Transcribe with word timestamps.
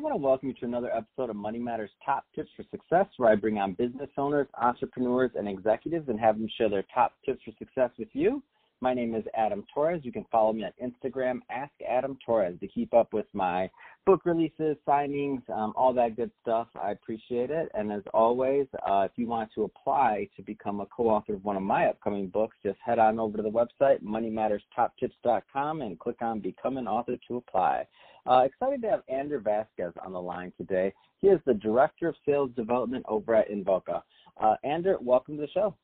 want 0.00 0.14
to 0.14 0.16
welcome 0.16 0.48
you 0.48 0.54
to 0.54 0.64
another 0.64 0.90
episode 0.96 1.28
of 1.28 1.36
Money 1.36 1.58
Matters 1.58 1.90
Top 2.02 2.24
Tips 2.34 2.48
for 2.56 2.64
Success, 2.70 3.06
where 3.18 3.30
I 3.30 3.34
bring 3.34 3.58
on 3.58 3.74
business 3.74 4.08
owners, 4.16 4.46
entrepreneurs, 4.58 5.30
and 5.34 5.46
executives 5.46 6.08
and 6.08 6.18
have 6.18 6.38
them 6.38 6.48
share 6.56 6.70
their 6.70 6.84
top 6.94 7.12
tips 7.24 7.42
for 7.44 7.52
success 7.58 7.90
with 7.98 8.08
you. 8.14 8.42
My 8.82 8.94
name 8.94 9.14
is 9.14 9.24
Adam 9.36 9.62
Torres. 9.74 10.00
You 10.04 10.12
can 10.12 10.24
follow 10.32 10.54
me 10.54 10.64
on 10.64 10.72
Instagram, 10.82 11.40
Ask 11.50 11.72
Adam 11.86 12.16
Torres, 12.24 12.58
to 12.60 12.66
keep 12.66 12.94
up 12.94 13.12
with 13.12 13.26
my 13.34 13.68
book 14.06 14.22
releases, 14.24 14.74
signings, 14.88 15.42
um, 15.50 15.74
all 15.76 15.92
that 15.92 16.16
good 16.16 16.30
stuff. 16.40 16.66
I 16.80 16.92
appreciate 16.92 17.50
it. 17.50 17.70
And 17.74 17.92
as 17.92 18.00
always, 18.14 18.66
uh, 18.88 19.00
if 19.00 19.12
you 19.16 19.26
want 19.26 19.50
to 19.54 19.64
apply 19.64 20.28
to 20.34 20.42
become 20.42 20.80
a 20.80 20.86
co-author 20.86 21.34
of 21.34 21.44
one 21.44 21.58
of 21.58 21.62
my 21.62 21.88
upcoming 21.88 22.28
books, 22.28 22.56
just 22.62 22.78
head 22.82 22.98
on 22.98 23.20
over 23.20 23.36
to 23.36 23.42
the 23.42 23.50
website, 23.50 24.02
moneymatterstoptips.com, 24.02 25.82
and 25.82 25.98
click 25.98 26.22
on 26.22 26.40
Become 26.40 26.78
an 26.78 26.88
Author 26.88 27.16
to 27.28 27.36
apply. 27.36 27.86
Uh, 28.26 28.44
excited 28.46 28.80
to 28.80 28.88
have 28.88 29.02
Andrew 29.08 29.42
Vasquez 29.42 29.92
on 30.02 30.12
the 30.14 30.20
line 30.20 30.54
today. 30.56 30.90
He 31.18 31.26
is 31.26 31.40
the 31.44 31.54
Director 31.54 32.08
of 32.08 32.14
Sales 32.24 32.50
Development 32.56 33.04
over 33.06 33.34
at 33.34 33.50
Invoca. 33.50 34.00
Uh, 34.42 34.54
Andrew, 34.64 34.96
welcome 35.02 35.36
to 35.36 35.42
the 35.42 35.48
show. 35.48 35.76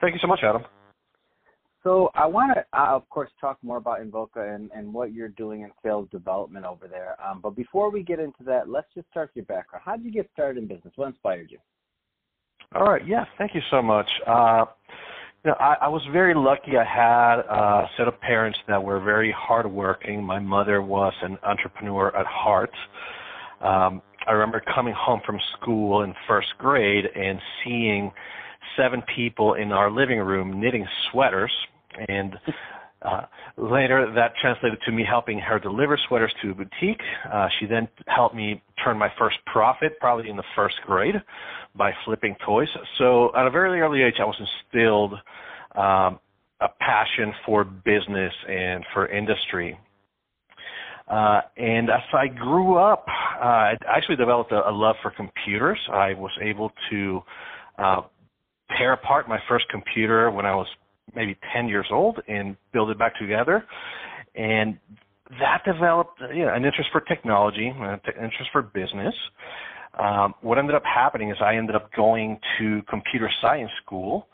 Thank 0.00 0.14
you 0.14 0.20
so 0.22 0.28
much, 0.28 0.40
Adam. 0.42 0.62
So 1.86 2.10
I 2.16 2.26
want 2.26 2.52
to, 2.52 2.64
uh, 2.76 2.96
of 2.96 3.08
course, 3.10 3.30
talk 3.40 3.58
more 3.62 3.76
about 3.76 4.00
Invoca 4.00 4.52
and, 4.52 4.72
and 4.74 4.92
what 4.92 5.12
you're 5.12 5.28
doing 5.28 5.60
in 5.60 5.70
sales 5.84 6.08
development 6.10 6.66
over 6.66 6.88
there. 6.88 7.16
Um, 7.24 7.38
but 7.40 7.54
before 7.54 7.92
we 7.92 8.02
get 8.02 8.18
into 8.18 8.42
that, 8.42 8.68
let's 8.68 8.88
just 8.92 9.08
start 9.10 9.30
with 9.30 9.36
your 9.36 9.56
background. 9.56 9.84
How 9.86 9.94
did 9.94 10.04
you 10.04 10.10
get 10.10 10.28
started 10.32 10.60
in 10.60 10.66
business? 10.66 10.92
What 10.96 11.06
inspired 11.06 11.48
you? 11.48 11.58
All 12.74 12.82
right. 12.82 13.06
Yeah. 13.06 13.24
Thank 13.38 13.54
you 13.54 13.60
so 13.70 13.82
much. 13.82 14.08
Uh, 14.26 14.64
you 15.44 15.52
know, 15.52 15.56
I, 15.60 15.76
I 15.82 15.88
was 15.88 16.02
very 16.12 16.34
lucky. 16.34 16.72
I 16.76 16.82
had 16.82 17.38
a 17.42 17.88
set 17.96 18.08
of 18.08 18.20
parents 18.20 18.58
that 18.66 18.82
were 18.82 18.98
very 18.98 19.30
hardworking. 19.30 20.24
My 20.24 20.40
mother 20.40 20.82
was 20.82 21.12
an 21.22 21.38
entrepreneur 21.44 22.08
at 22.16 22.26
heart. 22.26 22.74
Um, 23.60 24.02
I 24.26 24.32
remember 24.32 24.60
coming 24.74 24.94
home 24.98 25.20
from 25.24 25.38
school 25.52 26.02
in 26.02 26.14
first 26.26 26.48
grade 26.58 27.04
and 27.14 27.38
seeing 27.62 28.10
seven 28.76 29.04
people 29.14 29.54
in 29.54 29.70
our 29.70 29.88
living 29.88 30.18
room 30.18 30.60
knitting 30.60 30.84
sweaters 31.12 31.52
and 32.08 32.36
uh, 33.02 33.22
later, 33.56 34.10
that 34.14 34.32
translated 34.40 34.78
to 34.86 34.92
me 34.92 35.04
helping 35.08 35.38
her 35.38 35.58
deliver 35.58 35.98
sweaters 36.08 36.32
to 36.42 36.50
a 36.50 36.54
boutique. 36.54 37.00
Uh, 37.32 37.48
she 37.58 37.66
then 37.66 37.88
helped 38.06 38.34
me 38.34 38.62
turn 38.82 38.98
my 38.98 39.08
first 39.18 39.36
profit, 39.46 39.98
probably 40.00 40.30
in 40.30 40.36
the 40.36 40.44
first 40.54 40.76
grade, 40.86 41.14
by 41.74 41.92
flipping 42.04 42.34
toys. 42.44 42.68
So 42.98 43.30
at 43.36 43.46
a 43.46 43.50
very 43.50 43.80
early 43.80 44.02
age, 44.02 44.14
I 44.18 44.24
was 44.24 44.36
instilled 44.40 45.12
um, 45.74 46.18
a 46.60 46.68
passion 46.80 47.32
for 47.44 47.64
business 47.64 48.32
and 48.48 48.84
for 48.94 49.06
industry. 49.08 49.78
Uh, 51.06 51.42
and 51.56 51.88
as 51.90 52.00
I 52.12 52.26
grew 52.26 52.78
up, 52.78 53.04
uh, 53.08 53.44
I 53.44 53.74
actually 53.94 54.16
developed 54.16 54.50
a, 54.52 54.68
a 54.68 54.72
love 54.72 54.96
for 55.02 55.12
computers. 55.12 55.78
I 55.92 56.14
was 56.14 56.32
able 56.42 56.72
to 56.90 57.20
uh, 57.78 58.00
tear 58.76 58.94
apart 58.94 59.28
my 59.28 59.38
first 59.48 59.68
computer 59.68 60.30
when 60.30 60.46
I 60.46 60.54
was 60.54 60.66
maybe 61.16 61.36
10 61.54 61.66
years 61.66 61.86
old 61.90 62.20
and 62.28 62.56
build 62.72 62.90
it 62.90 62.98
back 62.98 63.18
together. 63.18 63.64
And 64.36 64.78
that 65.40 65.62
developed 65.64 66.20
you 66.32 66.44
know, 66.44 66.54
an 66.54 66.64
interest 66.64 66.90
for 66.92 67.00
technology, 67.00 67.72
an 67.74 68.00
interest 68.06 68.50
for 68.52 68.62
business. 68.62 69.14
Um, 69.98 70.34
what 70.42 70.58
ended 70.58 70.76
up 70.76 70.84
happening 70.84 71.30
is 71.30 71.38
I 71.40 71.56
ended 71.56 71.74
up 71.74 71.90
going 71.94 72.38
to 72.58 72.82
computer 72.88 73.30
science 73.40 73.70
school, 73.84 74.28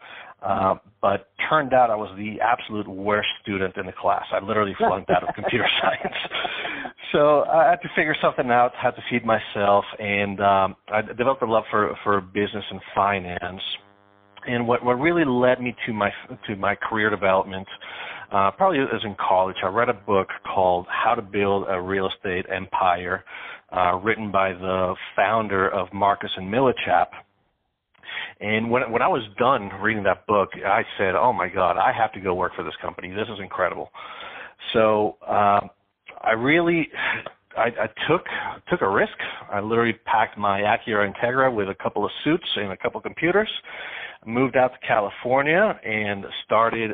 uh, 0.44 0.74
but 1.00 1.30
turned 1.48 1.72
out 1.72 1.88
I 1.88 1.94
was 1.94 2.12
the 2.18 2.40
absolute 2.40 2.88
worst 2.88 3.28
student 3.42 3.76
in 3.76 3.86
the 3.86 3.92
class. 3.92 4.24
I 4.32 4.44
literally 4.44 4.74
flunked 4.76 5.08
out 5.10 5.26
of 5.26 5.32
computer 5.36 5.68
science. 5.80 6.16
So 7.12 7.42
I 7.44 7.70
had 7.70 7.80
to 7.82 7.88
figure 7.94 8.16
something 8.20 8.50
out, 8.50 8.72
had 8.74 8.92
to 8.92 9.02
feed 9.08 9.24
myself, 9.24 9.84
and 10.00 10.40
um, 10.40 10.76
I 10.88 11.02
developed 11.02 11.42
a 11.42 11.46
love 11.46 11.64
for, 11.70 11.96
for 12.02 12.20
business 12.20 12.64
and 12.70 12.80
finance 12.94 13.62
and 14.46 14.66
what 14.66 14.84
what 14.84 14.94
really 14.94 15.24
led 15.24 15.60
me 15.60 15.74
to 15.86 15.92
my 15.92 16.10
to 16.46 16.56
my 16.56 16.74
career 16.74 17.10
development 17.10 17.66
uh, 18.32 18.50
probably 18.50 18.78
as 18.80 19.00
in 19.04 19.14
college 19.16 19.56
i 19.62 19.68
read 19.68 19.88
a 19.88 19.94
book 19.94 20.28
called 20.54 20.86
how 20.88 21.14
to 21.14 21.22
build 21.22 21.66
a 21.68 21.80
real 21.80 22.08
estate 22.08 22.46
empire 22.54 23.24
uh, 23.72 23.94
written 23.96 24.30
by 24.30 24.52
the 24.52 24.94
founder 25.16 25.68
of 25.70 25.88
marcus 25.92 26.30
and 26.36 26.52
millichap. 26.52 27.06
And 28.40 28.70
when 28.70 28.90
when 28.92 29.02
i 29.02 29.08
was 29.08 29.22
done 29.38 29.70
reading 29.80 30.02
that 30.04 30.26
book 30.26 30.50
i 30.66 30.82
said 30.98 31.14
oh 31.14 31.32
my 31.32 31.48
god 31.48 31.78
i 31.78 31.92
have 31.92 32.12
to 32.12 32.20
go 32.20 32.34
work 32.34 32.52
for 32.54 32.64
this 32.64 32.74
company. 32.80 33.10
This 33.10 33.28
is 33.32 33.40
incredible. 33.40 33.90
So 34.72 35.16
uh, 35.26 35.60
i 36.22 36.32
really 36.36 36.88
I, 37.56 37.66
I 37.66 37.86
took 38.08 38.24
took 38.70 38.82
a 38.82 38.88
risk. 38.88 39.12
I 39.50 39.60
literally 39.60 39.94
packed 40.04 40.38
my 40.38 40.60
Acura 40.60 41.10
Integra 41.10 41.54
with 41.54 41.68
a 41.68 41.74
couple 41.74 42.04
of 42.04 42.10
suits 42.24 42.46
and 42.56 42.72
a 42.72 42.76
couple 42.76 42.98
of 42.98 43.04
computers, 43.04 43.50
moved 44.26 44.56
out 44.56 44.72
to 44.72 44.86
California 44.86 45.78
and 45.84 46.24
started 46.44 46.92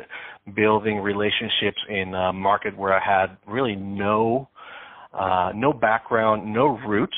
building 0.55 0.97
relationships 0.97 1.77
in 1.89 2.13
a 2.13 2.33
market 2.33 2.77
where 2.77 2.93
I 2.93 3.03
had 3.03 3.37
really 3.47 3.75
no 3.75 4.49
uh, 5.13 5.51
no 5.55 5.73
background, 5.73 6.53
no 6.53 6.77
roots. 6.87 7.17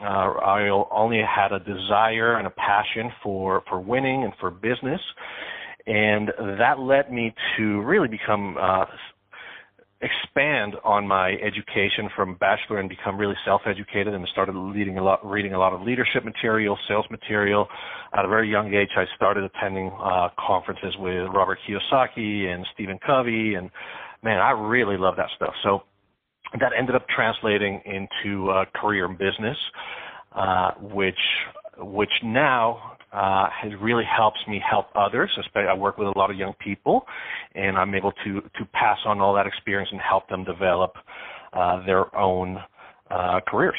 Uh, 0.00 0.04
I 0.04 0.68
only 0.90 1.20
had 1.22 1.52
a 1.52 1.58
desire 1.58 2.36
and 2.38 2.46
a 2.46 2.50
passion 2.50 3.10
for 3.22 3.62
for 3.68 3.80
winning 3.80 4.24
and 4.24 4.32
for 4.40 4.50
business, 4.50 5.00
and 5.86 6.28
that 6.58 6.78
led 6.78 7.12
me 7.12 7.34
to 7.56 7.80
really 7.82 8.08
become 8.08 8.56
uh, 8.60 8.84
expand 10.02 10.74
on 10.84 11.06
my 11.06 11.30
education 11.42 12.10
from 12.14 12.34
bachelor 12.34 12.78
and 12.78 12.88
become 12.88 13.16
really 13.16 13.34
self-educated 13.44 14.12
and 14.12 14.26
started 14.30 14.52
reading 14.52 14.98
a 14.98 15.02
lot, 15.02 15.24
reading 15.28 15.54
a 15.54 15.58
lot 15.58 15.72
of 15.72 15.80
leadership 15.82 16.24
material, 16.24 16.78
sales 16.86 17.06
material. 17.10 17.66
At 18.12 18.24
a 18.24 18.28
very 18.28 18.50
young 18.50 18.74
age, 18.74 18.90
I 18.94 19.04
started 19.16 19.44
attending 19.44 19.90
uh, 19.98 20.28
conferences 20.38 20.94
with 20.98 21.28
Robert 21.34 21.58
Kiyosaki 21.66 22.46
and 22.46 22.66
Stephen 22.74 22.98
Covey, 23.04 23.54
and 23.54 23.70
man, 24.22 24.38
I 24.38 24.50
really 24.50 24.98
love 24.98 25.16
that 25.16 25.30
stuff. 25.34 25.54
So 25.62 25.82
that 26.60 26.72
ended 26.78 26.94
up 26.94 27.06
translating 27.08 27.80
into 27.86 28.50
a 28.50 28.66
career 28.74 29.06
in 29.06 29.16
business, 29.16 29.56
uh, 30.32 30.72
which 30.80 31.14
which 31.78 32.12
now 32.22 32.95
uh, 33.12 33.48
it 33.64 33.80
really 33.80 34.04
helps 34.04 34.38
me 34.48 34.60
help 34.68 34.86
others. 34.94 35.30
I 35.54 35.74
work 35.74 35.98
with 35.98 36.08
a 36.08 36.18
lot 36.18 36.30
of 36.30 36.36
young 36.36 36.54
people, 36.58 37.06
and 37.54 37.76
I'm 37.76 37.94
able 37.94 38.12
to 38.24 38.40
to 38.40 38.64
pass 38.72 38.98
on 39.06 39.20
all 39.20 39.34
that 39.34 39.46
experience 39.46 39.88
and 39.92 40.00
help 40.00 40.28
them 40.28 40.44
develop 40.44 40.94
uh, 41.52 41.84
their 41.86 42.14
own 42.16 42.58
uh, 43.10 43.40
careers. 43.46 43.78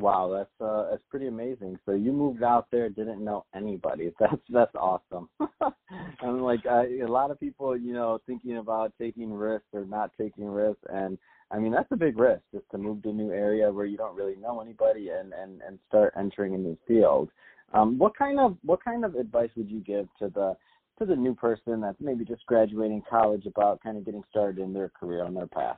Wow, 0.00 0.30
that's 0.32 0.66
uh, 0.66 0.90
that's 0.90 1.02
pretty 1.10 1.26
amazing. 1.26 1.78
So 1.84 1.92
you 1.92 2.12
moved 2.12 2.42
out 2.42 2.68
there, 2.72 2.88
didn't 2.88 3.22
know 3.22 3.44
anybody. 3.54 4.12
That's 4.20 4.40
that's 4.48 4.74
awesome. 4.74 5.28
I'm 6.22 6.40
like 6.40 6.60
uh, 6.64 6.84
a 6.86 7.06
lot 7.06 7.30
of 7.30 7.38
people, 7.38 7.76
you 7.76 7.92
know, 7.92 8.18
thinking 8.26 8.56
about 8.56 8.92
taking 8.98 9.32
risks 9.32 9.66
or 9.74 9.84
not 9.84 10.12
taking 10.18 10.46
risks, 10.46 10.82
and 10.88 11.18
I 11.50 11.58
mean 11.58 11.72
that's 11.72 11.90
a 11.90 11.96
big 11.96 12.18
risk 12.18 12.42
just 12.54 12.64
to 12.70 12.78
move 12.78 13.02
to 13.02 13.10
a 13.10 13.12
new 13.12 13.30
area 13.30 13.70
where 13.70 13.84
you 13.84 13.98
don't 13.98 14.16
really 14.16 14.36
know 14.36 14.60
anybody 14.60 15.10
and 15.10 15.34
and 15.34 15.60
and 15.66 15.78
start 15.88 16.14
entering 16.16 16.54
a 16.54 16.58
new 16.58 16.78
field. 16.86 17.28
Um, 17.72 17.98
what 17.98 18.16
kind 18.16 18.40
of 18.40 18.56
what 18.62 18.84
kind 18.84 19.04
of 19.04 19.14
advice 19.14 19.50
would 19.56 19.70
you 19.70 19.80
give 19.80 20.06
to 20.18 20.28
the 20.28 20.56
to 20.98 21.06
the 21.06 21.16
new 21.16 21.34
person 21.34 21.80
that's 21.80 22.00
maybe 22.00 22.24
just 22.24 22.44
graduating 22.46 23.02
college 23.08 23.46
about 23.46 23.80
kind 23.82 23.96
of 23.96 24.04
getting 24.04 24.22
started 24.30 24.58
in 24.58 24.72
their 24.72 24.90
career 24.90 25.24
on 25.24 25.34
their 25.34 25.46
path? 25.46 25.76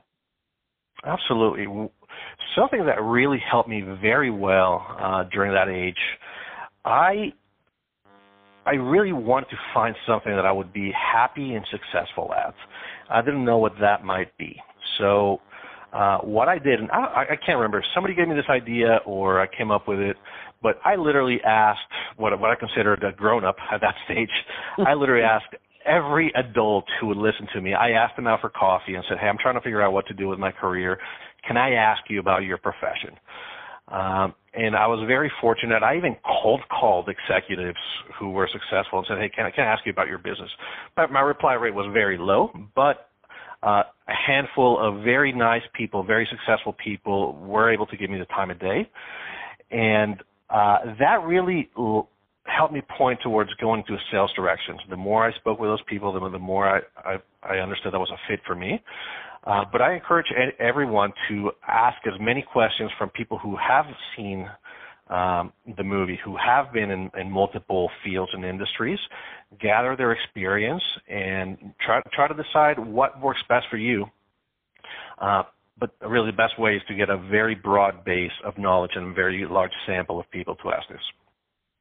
Absolutely. 1.05 1.65
Something 2.55 2.85
that 2.85 3.01
really 3.01 3.41
helped 3.49 3.69
me 3.69 3.81
very 4.01 4.31
well 4.31 4.85
uh, 4.99 5.23
during 5.31 5.53
that 5.53 5.69
age, 5.69 5.97
I 6.85 7.33
I 8.65 8.75
really 8.75 9.11
wanted 9.11 9.49
to 9.49 9.57
find 9.73 9.95
something 10.07 10.33
that 10.33 10.45
I 10.45 10.51
would 10.51 10.71
be 10.71 10.91
happy 10.91 11.55
and 11.55 11.65
successful 11.69 12.33
at. 12.33 12.55
I 13.09 13.21
didn't 13.21 13.43
know 13.43 13.57
what 13.57 13.73
that 13.81 14.05
might 14.05 14.35
be. 14.37 14.61
So 14.97 15.41
uh, 15.93 16.17
what 16.19 16.49
I 16.49 16.57
did, 16.57 16.79
and 16.79 16.89
I, 16.91 17.25
I 17.31 17.35
can't 17.45 17.57
remember, 17.57 17.83
somebody 17.93 18.15
gave 18.15 18.27
me 18.27 18.35
this 18.35 18.49
idea 18.49 18.99
or 19.05 19.39
I 19.39 19.47
came 19.47 19.69
up 19.69 19.87
with 19.87 19.99
it, 19.99 20.17
but 20.61 20.79
I 20.83 20.95
literally 20.95 21.39
asked 21.45 21.81
what 22.17 22.37
what 22.39 22.49
I 22.49 22.55
considered 22.55 23.03
a 23.03 23.11
grown 23.11 23.45
up 23.45 23.57
at 23.71 23.81
that 23.81 23.93
stage. 24.05 24.29
I 24.87 24.93
literally 24.95 25.23
asked 25.23 25.53
every 25.85 26.31
adult 26.35 26.85
who 26.99 27.07
would 27.07 27.17
listen 27.17 27.47
to 27.53 27.61
me. 27.61 27.73
I 27.73 27.91
asked 27.91 28.15
them 28.15 28.25
out 28.25 28.41
for 28.41 28.49
coffee 28.49 28.95
and 28.95 29.03
said, 29.07 29.19
"Hey, 29.19 29.27
I'm 29.27 29.37
trying 29.37 29.55
to 29.55 29.61
figure 29.61 29.81
out 29.81 29.93
what 29.93 30.07
to 30.07 30.13
do 30.13 30.27
with 30.27 30.39
my 30.39 30.51
career. 30.51 30.97
Can 31.47 31.57
I 31.57 31.73
ask 31.73 32.01
you 32.09 32.19
about 32.19 32.43
your 32.43 32.57
profession?" 32.57 33.11
Um, 33.89 34.33
and 34.53 34.75
I 34.75 34.87
was 34.87 35.03
very 35.07 35.31
fortunate. 35.41 35.83
I 35.83 35.97
even 35.97 36.15
cold 36.41 36.61
called 36.69 37.09
executives 37.09 37.77
who 38.17 38.31
were 38.31 38.49
successful 38.51 38.99
and 38.99 39.07
said, 39.07 39.17
"Hey, 39.19 39.29
can 39.29 39.45
I 39.45 39.51
can 39.51 39.65
I 39.65 39.73
ask 39.73 39.85
you 39.85 39.91
about 39.91 40.07
your 40.07 40.17
business?" 40.19 40.49
But 40.95 41.11
my 41.11 41.21
reply 41.21 41.53
rate 41.53 41.75
was 41.75 41.91
very 41.93 42.17
low, 42.17 42.51
but 42.75 43.09
uh, 43.63 43.83
a 44.07 44.13
handful 44.27 44.77
of 44.79 45.03
very 45.03 45.31
nice 45.31 45.61
people, 45.73 46.03
very 46.03 46.27
successful 46.29 46.75
people, 46.83 47.33
were 47.37 47.71
able 47.71 47.85
to 47.87 47.97
give 47.97 48.09
me 48.09 48.19
the 48.19 48.25
time 48.25 48.51
of 48.51 48.59
day, 48.59 48.89
and 49.71 50.21
uh, 50.49 50.77
that 50.99 51.23
really 51.23 51.69
l- 51.77 52.09
helped 52.45 52.73
me 52.73 52.81
point 52.97 53.19
towards 53.23 53.53
going 53.55 53.83
to 53.87 53.93
a 53.93 53.97
sales 54.11 54.31
direction. 54.35 54.77
The 54.89 54.97
more 54.97 55.25
I 55.25 55.33
spoke 55.35 55.59
with 55.59 55.69
those 55.69 55.81
people, 55.87 56.11
the, 56.13 56.29
the 56.29 56.39
more 56.39 56.67
I, 56.67 56.79
I, 57.03 57.17
I 57.41 57.57
understood 57.59 57.93
that 57.93 57.99
was 57.99 58.11
a 58.11 58.19
fit 58.29 58.41
for 58.45 58.55
me. 58.55 58.81
Uh, 59.45 59.65
but 59.71 59.81
I 59.81 59.93
encourage 59.93 60.27
everyone 60.59 61.11
to 61.29 61.51
ask 61.67 61.97
as 62.07 62.13
many 62.19 62.41
questions 62.41 62.91
from 62.97 63.09
people 63.09 63.37
who 63.37 63.57
have 63.57 63.85
seen 64.15 64.47
um, 65.13 65.53
the 65.77 65.83
movie, 65.83 66.19
who 66.25 66.35
have 66.35 66.73
been 66.73 66.89
in, 66.89 67.11
in, 67.19 67.29
multiple 67.29 67.91
fields 68.03 68.31
and 68.33 68.43
industries, 68.43 68.97
gather 69.61 69.95
their 69.95 70.11
experience, 70.11 70.81
and 71.07 71.57
try 71.85 72.01
try 72.13 72.27
to 72.27 72.33
decide 72.33 72.79
what 72.79 73.21
works 73.21 73.41
best 73.47 73.67
for 73.69 73.77
you. 73.77 74.05
Uh, 75.21 75.43
but 75.79 75.91
really, 76.01 76.31
the 76.31 76.37
best 76.37 76.57
way 76.57 76.75
is 76.75 76.81
to 76.87 76.95
get 76.95 77.11
a 77.11 77.17
very 77.29 77.53
broad 77.53 78.03
base 78.03 78.31
of 78.43 78.57
knowledge 78.57 78.91
and 78.95 79.11
a 79.11 79.13
very 79.13 79.45
large 79.47 79.71
sample 79.85 80.19
of 80.19 80.29
people 80.31 80.55
to 80.55 80.69
ask 80.71 80.87
this. 80.89 81.01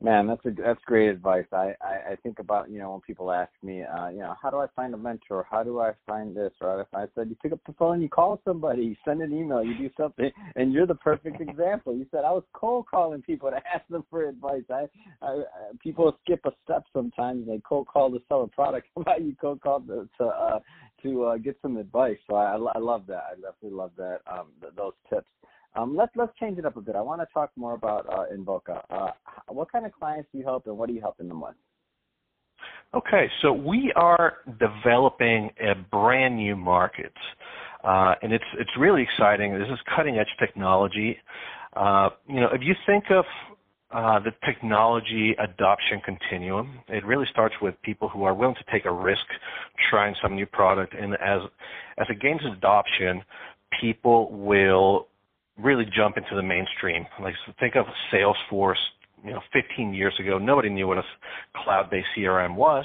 Man, 0.02 0.26
that's 0.26 0.44
a 0.46 0.50
that's 0.50 0.80
great 0.84 1.08
advice. 1.10 1.44
I, 1.52 1.74
I 1.80 2.12
I 2.12 2.16
think 2.24 2.40
about 2.40 2.68
you 2.68 2.80
know 2.80 2.90
when 2.90 3.00
people 3.02 3.30
ask 3.30 3.52
me, 3.62 3.84
uh, 3.84 4.08
you 4.08 4.18
know, 4.18 4.34
how 4.42 4.50
do 4.50 4.56
I 4.58 4.66
find 4.74 4.92
a 4.94 4.96
mentor? 4.96 5.46
How 5.48 5.62
do 5.62 5.78
I 5.78 5.92
find 6.08 6.36
this? 6.36 6.50
Or 6.60 6.88
I 6.92 7.04
said, 7.14 7.28
you 7.28 7.36
pick 7.40 7.52
up 7.52 7.60
the 7.66 7.72
phone, 7.74 8.02
you 8.02 8.08
call 8.08 8.40
somebody, 8.44 8.82
you 8.82 8.96
send 9.04 9.22
an 9.22 9.32
email, 9.32 9.62
you 9.62 9.78
do 9.78 9.90
something, 9.96 10.28
and 10.56 10.72
you're 10.72 10.88
the 10.88 10.96
perfect 10.96 11.40
example. 11.40 11.94
You 11.94 12.04
said 12.10 12.24
I 12.24 12.32
was 12.32 12.42
cold 12.52 12.86
calling 12.90 13.22
people 13.22 13.48
to 13.50 13.56
ask 13.72 13.86
them 13.88 14.04
for 14.10 14.28
advice. 14.28 14.64
I, 14.70 14.86
I, 15.22 15.28
I 15.28 15.42
people 15.80 16.18
skip 16.24 16.40
a 16.46 16.50
step 16.64 16.82
sometimes. 16.92 17.46
They 17.46 17.60
cold 17.64 17.86
call 17.86 18.10
to 18.10 18.18
sell 18.28 18.42
a 18.42 18.48
product. 18.48 18.88
How 18.96 19.02
about 19.02 19.22
you 19.22 19.36
cold 19.40 19.60
call 19.60 19.82
to 19.82 20.08
to 20.18 20.24
uh, 20.24 20.58
to 21.04 21.24
uh, 21.26 21.36
get 21.36 21.56
some 21.62 21.76
advice? 21.76 22.18
So 22.28 22.34
I 22.34 22.56
I 22.56 22.78
love 22.80 23.06
that. 23.06 23.22
I 23.30 23.34
definitely 23.36 23.78
love 23.78 23.92
that 23.98 24.18
um, 24.26 24.48
th- 24.60 24.72
those 24.76 24.94
tips. 25.08 25.28
Um, 25.74 25.96
let's 25.96 26.12
let's 26.16 26.32
change 26.38 26.58
it 26.58 26.66
up 26.66 26.76
a 26.76 26.80
bit. 26.80 26.96
I 26.96 27.00
want 27.00 27.20
to 27.20 27.26
talk 27.32 27.50
more 27.56 27.74
about 27.74 28.06
uh, 28.08 28.24
Invoca. 28.34 28.82
Uh, 28.90 29.10
what 29.48 29.70
kind 29.72 29.86
of 29.86 29.92
clients 29.92 30.28
do 30.32 30.38
you 30.38 30.44
help, 30.44 30.66
and 30.66 30.76
what 30.76 30.88
are 30.90 30.92
you 30.92 31.00
helping 31.00 31.28
them 31.28 31.40
with? 31.40 31.54
Okay, 32.94 33.30
so 33.40 33.52
we 33.52 33.90
are 33.96 34.38
developing 34.60 35.50
a 35.60 35.74
brand 35.74 36.36
new 36.36 36.56
market, 36.56 37.12
uh, 37.84 38.14
and 38.22 38.32
it's 38.32 38.44
it's 38.58 38.70
really 38.78 39.02
exciting. 39.02 39.58
This 39.58 39.68
is 39.68 39.78
cutting 39.96 40.18
edge 40.18 40.28
technology. 40.38 41.16
Uh, 41.74 42.10
you 42.28 42.40
know, 42.40 42.48
if 42.52 42.60
you 42.62 42.74
think 42.86 43.04
of 43.10 43.24
uh, 43.92 44.18
the 44.20 44.32
technology 44.46 45.36
adoption 45.38 46.00
continuum. 46.02 46.80
It 46.88 47.04
really 47.04 47.26
starts 47.30 47.54
with 47.60 47.74
people 47.82 48.08
who 48.08 48.24
are 48.24 48.32
willing 48.32 48.54
to 48.54 48.64
take 48.72 48.86
a 48.86 48.90
risk 48.90 49.26
trying 49.90 50.14
some 50.22 50.34
new 50.34 50.46
product, 50.46 50.94
and 50.94 51.12
as 51.14 51.42
as 51.98 52.06
it 52.08 52.18
gains 52.18 52.40
adoption, 52.50 53.22
people 53.80 54.32
will 54.32 55.08
really 55.58 55.84
jump 55.94 56.16
into 56.16 56.34
the 56.34 56.42
mainstream. 56.42 57.06
Like 57.20 57.34
think 57.60 57.76
of 57.76 57.86
Salesforce, 58.12 58.74
you 59.24 59.30
know, 59.30 59.40
15 59.52 59.94
years 59.94 60.14
ago, 60.18 60.38
nobody 60.38 60.68
knew 60.68 60.88
what 60.88 60.98
a 60.98 61.02
cloud-based 61.64 62.08
CRM 62.16 62.56
was. 62.56 62.84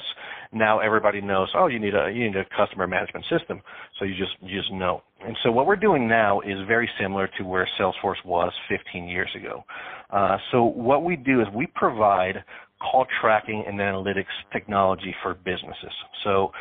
Now 0.52 0.78
everybody 0.78 1.20
knows. 1.20 1.48
Oh, 1.54 1.66
you 1.66 1.78
need 1.78 1.94
a 1.94 2.10
you 2.10 2.30
need 2.30 2.36
a 2.36 2.44
customer 2.56 2.86
management 2.86 3.24
system. 3.28 3.60
So 3.98 4.04
you 4.04 4.14
just 4.16 4.32
you 4.40 4.58
just 4.58 4.72
know. 4.72 5.02
And 5.20 5.36
so 5.42 5.50
what 5.50 5.66
we're 5.66 5.76
doing 5.76 6.08
now 6.08 6.40
is 6.40 6.56
very 6.66 6.88
similar 7.00 7.28
to 7.38 7.42
where 7.44 7.68
Salesforce 7.78 8.24
was 8.24 8.52
15 8.68 9.08
years 9.08 9.30
ago. 9.34 9.64
Uh, 10.10 10.38
so 10.52 10.64
what 10.64 11.02
we 11.02 11.16
do 11.16 11.40
is 11.40 11.48
we 11.54 11.66
provide 11.74 12.44
call 12.80 13.06
tracking 13.20 13.64
and 13.66 13.78
analytics 13.80 14.26
technology 14.52 15.14
for 15.22 15.34
businesses. 15.34 15.92
So 16.22 16.52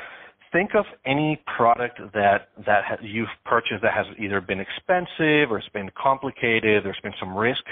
think 0.57 0.73
of 0.73 0.85
any 1.05 1.39
product 1.55 1.99
that 2.15 2.49
that 2.65 2.83
ha- 2.83 2.97
you've 3.01 3.29
purchased 3.45 3.83
that 3.83 3.93
has 3.93 4.07
either 4.17 4.41
been 4.41 4.59
expensive 4.59 5.51
or 5.51 5.59
it's 5.59 5.69
been 5.69 5.91
complicated. 5.95 6.83
There's 6.83 6.99
been 7.03 7.13
some 7.19 7.37
risk. 7.37 7.63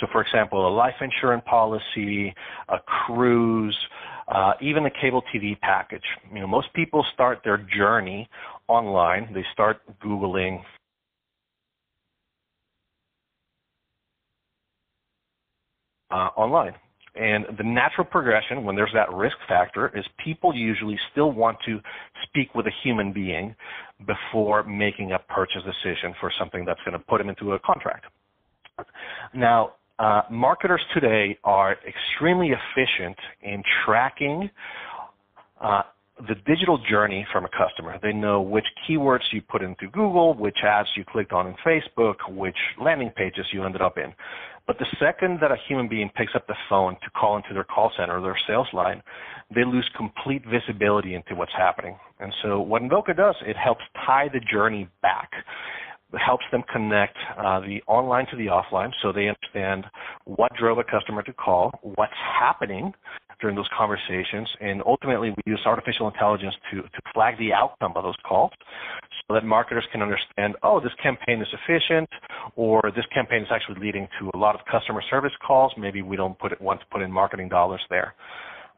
So, 0.00 0.08
for 0.10 0.20
example, 0.20 0.66
a 0.66 0.72
life 0.74 0.96
insurance 1.00 1.44
policy, 1.46 2.34
a 2.68 2.78
cruise, 2.80 3.78
uh, 4.26 4.54
even 4.60 4.84
a 4.86 4.90
cable 4.90 5.22
TV 5.32 5.58
package. 5.60 6.02
You 6.32 6.40
know, 6.40 6.48
most 6.48 6.72
people 6.74 7.06
start 7.14 7.42
their 7.44 7.58
journey 7.58 8.28
online. 8.66 9.32
They 9.32 9.44
start 9.52 9.80
googling. 10.02 10.60
Uh, 16.10 16.30
online. 16.36 16.74
And 17.16 17.44
the 17.56 17.62
natural 17.62 18.04
progression, 18.04 18.64
when 18.64 18.74
there's 18.74 18.92
that 18.92 19.12
risk 19.12 19.36
factor, 19.46 19.96
is 19.96 20.04
people 20.22 20.52
usually 20.52 20.98
still 21.12 21.30
want 21.30 21.58
to 21.64 21.80
speak 22.34 22.54
with 22.54 22.66
a 22.66 22.72
human 22.82 23.12
being 23.12 23.54
before 24.06 24.64
making 24.64 25.12
a 25.12 25.18
purchase 25.32 25.62
decision 25.64 26.14
for 26.20 26.32
something 26.38 26.64
that's 26.64 26.80
going 26.84 26.98
to 26.98 27.04
put 27.06 27.18
them 27.18 27.28
into 27.28 27.52
a 27.52 27.58
contract. 27.60 28.06
Now, 29.32 29.74
uh, 30.00 30.22
marketers 30.30 30.80
today 30.92 31.38
are 31.44 31.76
extremely 31.86 32.48
efficient 32.50 33.16
in 33.42 33.62
tracking 33.84 34.50
uh, 35.60 35.82
the 36.28 36.34
digital 36.46 36.78
journey 36.90 37.26
from 37.32 37.44
a 37.44 37.48
customer. 37.48 37.98
They 38.02 38.12
know 38.12 38.40
which 38.40 38.64
keywords 38.88 39.22
you 39.32 39.40
put 39.42 39.62
into 39.62 39.86
Google, 39.92 40.34
which 40.34 40.58
ads 40.64 40.88
you 40.96 41.04
clicked 41.04 41.32
on 41.32 41.46
in 41.46 41.54
Facebook, 41.64 42.16
which 42.28 42.56
landing 42.80 43.10
pages 43.10 43.46
you 43.52 43.64
ended 43.64 43.82
up 43.82 43.98
in. 43.98 44.12
But 44.66 44.78
the 44.78 44.86
second 44.98 45.40
that 45.40 45.50
a 45.50 45.56
human 45.68 45.88
being 45.88 46.10
picks 46.16 46.32
up 46.34 46.46
the 46.46 46.56
phone 46.68 46.94
to 46.94 47.10
call 47.10 47.36
into 47.36 47.52
their 47.52 47.64
call 47.64 47.92
center 47.96 48.18
or 48.18 48.22
their 48.22 48.38
sales 48.46 48.68
line, 48.72 49.02
they 49.54 49.64
lose 49.64 49.88
complete 49.96 50.42
visibility 50.46 51.14
into 51.14 51.34
what's 51.34 51.52
happening. 51.56 51.98
And 52.18 52.32
so 52.42 52.60
what 52.60 52.82
Invoca 52.82 53.16
does, 53.16 53.36
it 53.46 53.56
helps 53.56 53.82
tie 54.06 54.28
the 54.32 54.40
journey 54.40 54.88
back. 55.02 55.30
It 56.12 56.18
helps 56.18 56.44
them 56.52 56.62
connect 56.72 57.16
uh, 57.36 57.60
the 57.60 57.82
online 57.86 58.26
to 58.30 58.36
the 58.36 58.46
offline 58.46 58.90
so 59.02 59.12
they 59.12 59.28
understand 59.28 59.84
what 60.24 60.54
drove 60.54 60.78
a 60.78 60.84
customer 60.84 61.22
to 61.22 61.32
call, 61.32 61.72
what's 61.82 62.12
happening 62.40 62.94
during 63.40 63.56
those 63.56 63.68
conversations, 63.76 64.48
and 64.60 64.80
ultimately 64.86 65.30
we 65.30 65.42
use 65.44 65.60
artificial 65.66 66.06
intelligence 66.08 66.54
to, 66.70 66.82
to 66.82 67.00
flag 67.12 67.36
the 67.38 67.52
outcome 67.52 67.92
of 67.96 68.04
those 68.04 68.14
calls 68.26 68.52
so 69.28 69.34
that 69.34 69.44
marketers 69.44 69.84
can 69.90 70.02
understand, 70.02 70.54
oh, 70.62 70.80
this 70.80 70.92
campaign 71.02 71.40
is 71.40 71.48
efficient, 71.52 72.08
or 72.56 72.82
this 72.94 73.06
campaign 73.12 73.42
is 73.42 73.48
actually 73.50 73.80
leading 73.80 74.06
to 74.20 74.30
a 74.34 74.38
lot 74.38 74.54
of 74.54 74.60
customer 74.70 75.02
service 75.08 75.32
calls. 75.46 75.72
Maybe 75.78 76.02
we 76.02 76.16
don't 76.16 76.38
put 76.38 76.52
it, 76.52 76.60
want 76.60 76.80
to 76.80 76.86
put 76.92 77.00
in 77.00 77.10
marketing 77.10 77.48
dollars 77.48 77.80
there. 77.88 78.14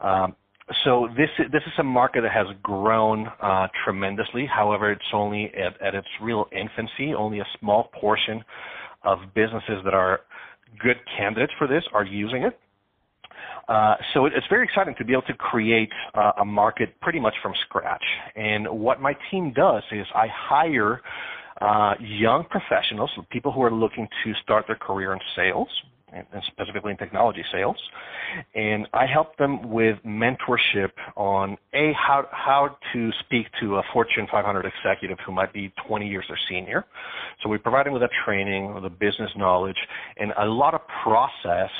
Um, 0.00 0.36
so 0.84 1.08
this 1.16 1.28
this 1.52 1.62
is 1.66 1.72
a 1.78 1.82
market 1.82 2.22
that 2.22 2.32
has 2.32 2.46
grown 2.62 3.28
uh, 3.40 3.68
tremendously. 3.84 4.46
However, 4.46 4.90
it's 4.90 5.02
only 5.12 5.52
at, 5.54 5.80
at 5.80 5.94
its 5.94 6.08
real 6.20 6.46
infancy. 6.52 7.14
Only 7.16 7.38
a 7.38 7.46
small 7.60 7.90
portion 8.00 8.44
of 9.04 9.18
businesses 9.34 9.80
that 9.84 9.94
are 9.94 10.20
good 10.82 10.96
candidates 11.16 11.52
for 11.58 11.68
this 11.68 11.84
are 11.92 12.04
using 12.04 12.42
it. 12.42 12.58
Uh, 13.68 13.94
so 14.14 14.26
it, 14.26 14.32
it's 14.34 14.46
very 14.48 14.64
exciting 14.64 14.94
to 14.98 15.04
be 15.04 15.12
able 15.12 15.22
to 15.22 15.34
create 15.34 15.90
uh, 16.14 16.32
a 16.40 16.44
market 16.44 17.00
pretty 17.00 17.20
much 17.20 17.34
from 17.42 17.52
scratch. 17.68 18.04
And 18.36 18.66
what 18.68 19.00
my 19.00 19.14
team 19.30 19.52
does 19.52 19.82
is 19.90 20.06
I 20.14 20.28
hire 20.28 21.00
uh, 21.60 21.94
young 22.00 22.44
professionals, 22.44 23.10
people 23.30 23.50
who 23.50 23.62
are 23.62 23.72
looking 23.72 24.08
to 24.24 24.32
start 24.42 24.66
their 24.66 24.76
career 24.76 25.12
in 25.12 25.18
sales, 25.34 25.68
and 26.12 26.26
specifically 26.46 26.92
in 26.92 26.96
technology 26.96 27.44
sales. 27.52 27.76
And 28.54 28.86
I 28.92 29.06
help 29.06 29.36
them 29.36 29.70
with 29.70 29.96
mentorship 30.06 30.90
on 31.16 31.56
a 31.74 31.92
how 31.94 32.26
how 32.30 32.76
to 32.92 33.10
speak 33.24 33.46
to 33.60 33.76
a 33.76 33.82
Fortune 33.92 34.26
500 34.30 34.64
executive 34.64 35.18
who 35.24 35.32
might 35.32 35.52
be 35.52 35.72
20 35.86 36.08
years 36.08 36.24
their 36.28 36.38
senior. 36.48 36.84
So 37.42 37.48
we 37.48 37.58
provide 37.58 37.86
them 37.86 37.92
with 37.92 38.02
a 38.02 38.10
training, 38.24 38.74
with 38.74 38.84
a 38.84 38.90
business 38.90 39.30
knowledge, 39.36 39.76
and 40.16 40.32
a 40.38 40.46
lot 40.46 40.74
of 40.74 40.80
process 41.02 41.70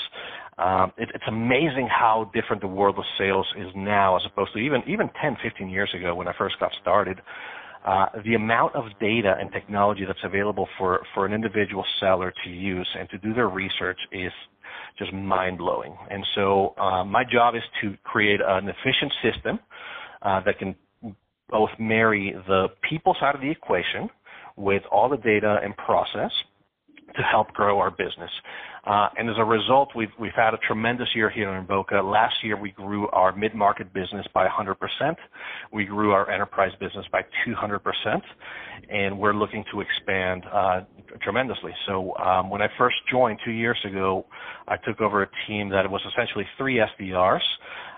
um, 0.59 0.93
it, 0.97 1.11
it's 1.15 1.25
amazing 1.29 1.89
how 1.91 2.31
different 2.35 2.63
the 2.63 2.69
world 2.69 2.99
of 2.99 3.05
sales 3.19 3.47
is 3.59 3.69
now 3.75 4.17
as 4.17 4.23
opposed 4.27 4.53
to 4.55 4.59
even 4.59 4.83
even 4.87 5.11
10, 5.21 5.37
15 5.43 5.69
years 5.69 5.91
ago 5.95 6.15
when 6.15 6.29
I 6.29 6.33
first 6.37 6.59
got 6.59 6.73
started. 6.81 7.21
Uh, 7.85 8.07
the 8.25 8.35
amount 8.35 8.75
of 8.75 8.85
data 9.01 9.37
and 9.39 9.53
technology 9.53 10.05
that's 10.05 10.25
available 10.25 10.67
for, 10.77 11.07
for 11.15 11.25
an 11.25 11.33
individual 11.33 11.85
seller 12.01 12.33
to 12.43 12.51
use 12.51 12.89
and 12.99 13.09
to 13.11 13.19
do 13.19 13.33
their 13.33 13.49
research 13.49 13.99
is 14.11 14.33
just 14.99 15.13
mind 15.13 15.59
blowing. 15.59 15.97
And 16.11 16.27
so 16.35 16.75
uh, 16.79 17.05
my 17.05 17.23
job 17.23 17.55
is 17.55 17.63
to 17.83 17.95
create 18.03 18.41
an 18.45 18.69
efficient 18.69 19.13
system 19.23 19.61
uh, 20.23 20.41
that 20.45 20.59
can 20.59 20.75
both 21.49 21.71
marry 21.79 22.35
the 22.49 22.67
people 22.89 23.15
side 23.21 23.37
of 23.37 23.41
the 23.41 23.51
equation 23.51 24.09
with 24.57 24.83
all 24.91 25.09
the 25.09 25.19
data 25.19 25.59
and 25.63 25.77
process 25.77 26.33
to 27.17 27.23
help 27.23 27.49
grow 27.53 27.79
our 27.79 27.91
business. 27.91 28.31
Uh, 28.87 29.09
and 29.19 29.29
as 29.29 29.37
a 29.39 29.45
result, 29.45 29.89
we've, 29.97 30.13
we've 30.19 30.35
had 30.37 30.55
a 30.55 30.59
tremendous 30.59 31.09
year 31.15 31.29
here 31.29 31.53
in 31.53 31.67
Invoca. 31.67 32.03
Last 32.05 32.35
year, 32.45 32.57
we 32.57 32.71
grew 32.71 33.09
our 33.09 33.35
mid-market 33.35 33.93
business 33.93 34.25
by 34.33 34.47
100%. 34.47 34.77
We 35.73 35.85
grew 35.85 36.13
our 36.13 36.31
enterprise 36.31 36.71
business 36.79 37.05
by 37.11 37.23
200%, 37.47 38.23
and 38.89 39.19
we're 39.19 39.35
looking 39.35 39.65
to 39.73 39.81
expand 39.81 40.45
uh, 40.53 40.83
tremendously. 41.21 41.73
So 41.89 42.17
um, 42.19 42.49
when 42.49 42.63
I 42.63 42.69
first 42.79 42.97
joined 43.11 43.41
two 43.45 43.51
years 43.51 43.79
ago, 43.85 44.25
I 44.69 44.77
took 44.77 45.01
over 45.01 45.23
a 45.23 45.29
team 45.49 45.69
that 45.71 45.91
was 45.91 46.03
essentially 46.13 46.45
three 46.57 46.81
SDRs. 47.01 47.41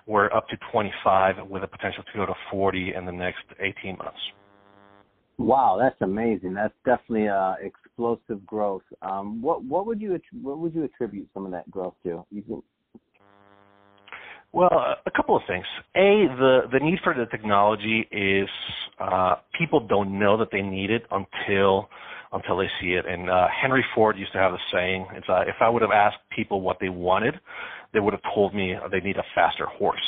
We're 0.07 0.33
up 0.33 0.49
to 0.49 0.57
25 0.73 1.49
with 1.51 1.65
a 1.65 1.69
potential 1.69 2.03
to 2.03 2.19
go 2.19 2.25
to 2.25 2.35
40 2.51 2.95
in 2.95 3.05
the 3.05 3.13
next 3.13 3.45
18 3.61 3.99
months. 3.99 4.19
Wow, 5.37 5.79
that's 5.81 6.01
amazing. 6.01 6.55
That's 6.55 6.75
definitely 6.85 7.29
uh, 7.29 7.55
explosive 7.99 8.47
growth. 8.47 8.83
Um, 9.03 9.43
what 9.43 9.65
what 9.65 9.87
would 9.87 10.01
you 10.01 10.19
what 10.43 10.59
would 10.59 10.75
you 10.75 10.85
attribute 10.85 11.29
some 11.35 11.45
of 11.45 11.53
that 11.53 11.71
growth 11.71 11.95
to? 12.05 12.25
Can... 12.31 12.63
Well, 14.53 14.71
a 15.05 15.11
couple 15.11 15.37
of 15.37 15.43
things. 15.47 15.65
A, 15.97 16.27
the 16.39 16.61
the 16.73 16.79
need 16.79 16.99
for 17.03 17.15
the 17.15 17.27
technology 17.27 18.07
is 18.11 18.49
uh, 19.01 19.37
people 19.59 19.81
don't 19.81 20.19
know 20.19 20.37
that 20.39 20.49
they 20.53 20.63
need 20.63 20.91
it 20.91 21.05
until 21.11 21.89
until 22.33 22.59
they 22.59 22.69
see 22.81 22.93
it. 22.93 23.05
And 23.07 23.29
uh, 23.31 23.49
Henry 23.61 23.85
Ford 23.95 24.17
used 24.17 24.33
to 24.33 24.39
have 24.39 24.53
a 24.53 24.59
saying: 24.73 25.07
"It's 25.15 25.29
uh, 25.29 25.43
if 25.43 25.57
I 25.61 25.69
would 25.69 25.83
have 25.83 25.93
asked 25.93 26.19
people 26.35 26.61
what 26.61 26.79
they 26.81 26.89
wanted, 26.89 27.35
they 27.93 28.01
would 28.01 28.13
have 28.13 28.23
told 28.35 28.55
me 28.55 28.75
they 28.93 29.01
need 29.01 29.17
a 29.17 29.25
faster 29.35 29.67
horse." 29.67 29.99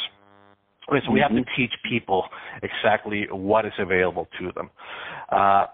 Okay, 0.88 1.04
so 1.06 1.12
we 1.12 1.20
have 1.20 1.30
to 1.30 1.36
mm-hmm. 1.36 1.60
teach 1.60 1.70
people 1.88 2.24
exactly 2.62 3.26
what 3.30 3.64
is 3.64 3.72
available 3.78 4.26
to 4.40 4.50
them. 4.52 4.70
Uh, 5.30 5.66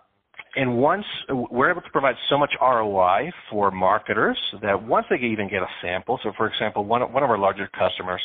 and 0.57 0.79
once 0.79 1.05
we're 1.29 1.71
able 1.71 1.83
to 1.83 1.91
provide 1.91 2.15
so 2.31 2.39
much 2.39 2.55
ROI 2.61 3.31
for 3.51 3.71
marketers 3.71 4.39
that 4.63 4.83
once 4.83 5.07
they 5.11 5.17
even 5.17 5.49
get 5.49 5.63
a 5.63 5.69
sample, 5.83 6.19
so 6.23 6.33
for 6.37 6.47
example, 6.47 6.85
one 6.85 7.03
of, 7.03 7.13
one 7.13 7.23
of 7.23 7.29
our 7.29 7.37
larger 7.37 7.69
customers, 7.79 8.23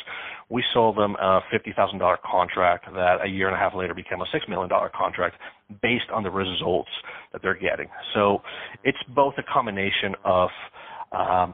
we 0.49 0.63
sold 0.73 0.97
them 0.97 1.15
a 1.15 1.41
$50,000 1.53 2.17
contract 2.21 2.85
that 2.93 3.17
a 3.25 3.27
year 3.27 3.47
and 3.47 3.55
a 3.55 3.59
half 3.59 3.75
later 3.75 3.93
became 3.93 4.21
a 4.21 4.25
$6 4.25 4.49
million 4.49 4.69
contract 4.95 5.35
based 5.81 6.09
on 6.13 6.23
the 6.23 6.31
results 6.31 6.89
that 7.33 7.41
they're 7.41 7.53
getting. 7.53 7.87
So 8.13 8.41
it's 8.85 8.97
both 9.13 9.33
a 9.37 9.43
combination 9.43 10.15
of 10.23 10.49
um, 11.11 11.53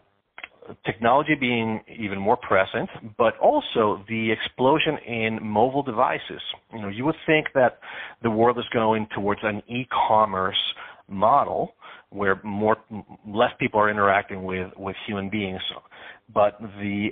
technology 0.85 1.35
being 1.35 1.81
even 1.99 2.19
more 2.19 2.37
present, 2.37 2.89
but 3.17 3.37
also 3.39 4.03
the 4.07 4.31
explosion 4.31 4.97
in 5.05 5.39
mobile 5.41 5.83
devices. 5.83 6.41
You 6.73 6.81
know, 6.81 6.89
you 6.89 7.05
would 7.05 7.15
think 7.25 7.47
that 7.53 7.79
the 8.23 8.31
world 8.31 8.57
is 8.57 8.65
going 8.73 9.07
towards 9.13 9.41
an 9.43 9.61
e-commerce 9.67 10.57
model 11.07 11.73
where 12.09 12.39
more 12.43 12.77
less 13.27 13.51
people 13.59 13.79
are 13.79 13.89
interacting 13.89 14.43
with 14.43 14.71
with 14.77 14.95
human 15.05 15.29
beings, 15.29 15.61
but 16.33 16.57
the 16.59 17.09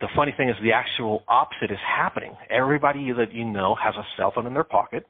the 0.00 0.08
funny 0.14 0.32
thing 0.36 0.48
is 0.48 0.56
the 0.62 0.72
actual 0.72 1.24
opposite 1.28 1.70
is 1.70 1.78
happening. 1.84 2.32
Everybody 2.48 3.12
that 3.12 3.32
you 3.32 3.44
know 3.44 3.76
has 3.82 3.94
a 3.96 4.04
cell 4.16 4.32
phone 4.34 4.46
in 4.46 4.54
their 4.54 4.64
pocket, 4.64 5.06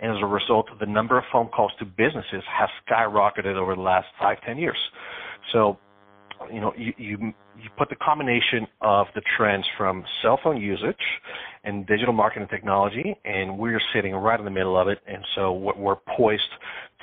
and 0.00 0.10
as 0.10 0.18
a 0.22 0.26
result, 0.26 0.66
the 0.80 0.86
number 0.86 1.18
of 1.18 1.24
phone 1.32 1.48
calls 1.48 1.72
to 1.78 1.84
businesses 1.84 2.42
has 2.50 2.68
skyrocketed 2.88 3.56
over 3.56 3.74
the 3.74 3.82
last 3.82 4.06
five, 4.20 4.38
ten 4.46 4.58
years. 4.58 4.78
So 5.52 5.78
you 6.52 6.60
know, 6.60 6.72
you, 6.76 6.92
you 6.96 7.18
you 7.56 7.70
put 7.78 7.88
the 7.88 7.96
combination 7.96 8.66
of 8.80 9.06
the 9.14 9.22
trends 9.36 9.64
from 9.76 10.04
cell 10.22 10.38
phone 10.42 10.60
usage 10.60 10.96
and 11.62 11.86
digital 11.86 12.12
marketing 12.12 12.48
technology, 12.48 13.16
and 13.24 13.58
we're 13.58 13.80
sitting 13.94 14.14
right 14.14 14.38
in 14.38 14.44
the 14.44 14.50
middle 14.50 14.76
of 14.76 14.88
it. 14.88 14.98
And 15.06 15.24
so 15.34 15.52
we're 15.52 15.96
poised 16.16 16.42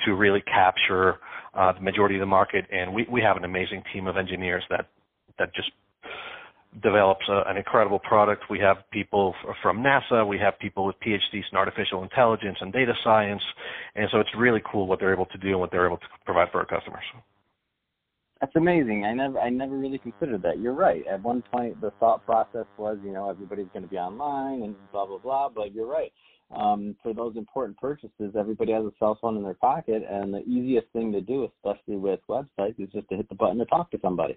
to 0.04 0.14
really 0.14 0.42
capture 0.42 1.18
uh, 1.54 1.72
the 1.72 1.80
majority 1.80 2.16
of 2.16 2.20
the 2.20 2.26
market. 2.26 2.66
And 2.70 2.94
we, 2.94 3.06
we 3.10 3.20
have 3.22 3.36
an 3.36 3.44
amazing 3.44 3.82
team 3.92 4.06
of 4.06 4.16
engineers 4.16 4.62
that 4.70 4.88
that 5.38 5.54
just 5.54 5.70
develops 6.82 7.28
a, 7.28 7.42
an 7.46 7.56
incredible 7.56 7.98
product. 7.98 8.44
We 8.48 8.58
have 8.60 8.78
people 8.90 9.34
f- 9.46 9.56
from 9.62 9.82
NASA. 9.82 10.26
We 10.26 10.38
have 10.38 10.58
people 10.58 10.86
with 10.86 10.96
PhDs 11.00 11.44
in 11.50 11.58
artificial 11.58 12.02
intelligence 12.02 12.56
and 12.60 12.72
data 12.72 12.94
science. 13.04 13.42
And 13.94 14.08
so 14.10 14.20
it's 14.20 14.30
really 14.36 14.62
cool 14.70 14.86
what 14.86 14.98
they're 15.00 15.12
able 15.12 15.26
to 15.26 15.38
do 15.38 15.50
and 15.50 15.60
what 15.60 15.70
they're 15.70 15.86
able 15.86 15.98
to 15.98 16.06
provide 16.24 16.50
for 16.50 16.60
our 16.60 16.66
customers. 16.66 17.04
That's 18.42 18.56
amazing. 18.56 19.04
I 19.04 19.14
never 19.14 19.38
I 19.38 19.50
never 19.50 19.78
really 19.78 19.98
considered 19.98 20.42
that. 20.42 20.58
You're 20.58 20.74
right. 20.74 21.06
At 21.06 21.22
one 21.22 21.44
point 21.52 21.80
the 21.80 21.92
thought 22.00 22.26
process 22.26 22.66
was, 22.76 22.98
you 23.04 23.12
know, 23.12 23.30
everybody's 23.30 23.68
going 23.72 23.84
to 23.84 23.88
be 23.88 23.98
online 23.98 24.64
and 24.64 24.74
blah 24.90 25.06
blah 25.06 25.18
blah, 25.18 25.48
but 25.48 25.72
you're 25.72 25.86
right. 25.86 26.12
Um, 26.50 26.96
for 27.04 27.14
those 27.14 27.36
important 27.36 27.78
purchases, 27.78 28.34
everybody 28.36 28.72
has 28.72 28.84
a 28.84 28.90
cell 28.98 29.16
phone 29.22 29.36
in 29.36 29.44
their 29.44 29.54
pocket, 29.54 30.02
and 30.10 30.34
the 30.34 30.40
easiest 30.40 30.88
thing 30.92 31.12
to 31.12 31.20
do, 31.20 31.48
especially 31.56 31.96
with 31.96 32.18
websites, 32.28 32.78
is 32.78 32.90
just 32.92 33.08
to 33.10 33.16
hit 33.16 33.28
the 33.28 33.36
button 33.36 33.58
to 33.58 33.64
talk 33.66 33.92
to 33.92 33.98
somebody. 34.02 34.36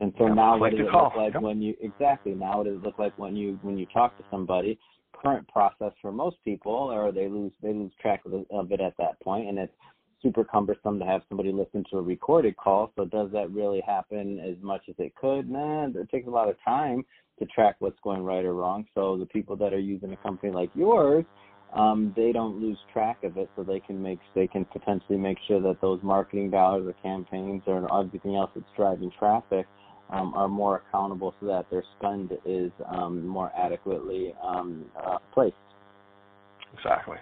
And 0.00 0.12
so 0.18 0.26
yeah, 0.26 0.34
now, 0.34 0.58
what 0.58 0.72
does 0.72 0.80
it 0.80 0.90
call. 0.90 1.04
look 1.04 1.16
like 1.16 1.34
yep. 1.34 1.42
when 1.42 1.62
you 1.62 1.74
exactly 1.80 2.34
now? 2.34 2.58
What 2.58 2.66
does 2.66 2.74
it 2.78 2.82
look 2.82 2.98
like 2.98 3.16
when 3.18 3.36
you 3.36 3.56
when 3.62 3.78
you 3.78 3.86
talk 3.86 4.18
to 4.18 4.24
somebody? 4.32 4.80
Current 5.22 5.46
process 5.46 5.92
for 6.02 6.10
most 6.10 6.38
people, 6.44 6.72
or 6.72 7.12
they 7.12 7.28
lose 7.28 7.52
they 7.62 7.72
lose 7.72 7.92
track 8.02 8.22
of, 8.26 8.44
of 8.50 8.72
it 8.72 8.80
at 8.80 8.96
that 8.98 9.20
point, 9.20 9.48
and 9.48 9.60
it's 9.60 9.72
super 10.22 10.44
cumbersome 10.44 10.98
to 10.98 11.04
have 11.04 11.22
somebody 11.28 11.52
listen 11.52 11.84
to 11.90 11.98
a 11.98 12.02
recorded 12.02 12.56
call. 12.56 12.92
So 12.96 13.04
does 13.04 13.30
that 13.32 13.50
really 13.50 13.80
happen 13.86 14.38
as 14.38 14.56
much 14.62 14.82
as 14.88 14.94
it 14.98 15.14
could? 15.14 15.48
Nah, 15.48 15.86
it 15.86 16.10
takes 16.10 16.26
a 16.26 16.30
lot 16.30 16.48
of 16.48 16.56
time 16.64 17.04
to 17.38 17.46
track 17.46 17.76
what's 17.78 17.98
going 18.02 18.24
right 18.24 18.44
or 18.44 18.54
wrong. 18.54 18.86
So 18.94 19.16
the 19.16 19.26
people 19.26 19.56
that 19.56 19.72
are 19.72 19.78
using 19.78 20.12
a 20.12 20.16
company 20.16 20.52
like 20.52 20.70
yours, 20.74 21.24
um, 21.74 22.12
they 22.16 22.32
don't 22.32 22.60
lose 22.60 22.78
track 22.92 23.22
of 23.24 23.36
it, 23.36 23.50
so 23.54 23.62
they 23.62 23.80
can 23.80 24.02
make 24.02 24.18
they 24.34 24.46
can 24.46 24.64
potentially 24.64 25.18
make 25.18 25.36
sure 25.46 25.60
that 25.60 25.80
those 25.80 26.00
marketing 26.02 26.50
dollars 26.50 26.86
or 26.86 26.94
campaigns 27.02 27.62
or 27.66 27.86
everything 28.00 28.36
else 28.36 28.50
that's 28.54 28.66
driving 28.74 29.12
traffic 29.18 29.66
um, 30.10 30.32
are 30.34 30.48
more 30.48 30.82
accountable, 30.88 31.34
so 31.38 31.46
that 31.46 31.66
their 31.70 31.84
spend 31.98 32.32
is 32.46 32.72
um, 32.86 33.26
more 33.26 33.52
adequately 33.56 34.34
um, 34.42 34.86
uh, 34.98 35.18
placed. 35.34 35.56
Exactly. 36.72 37.18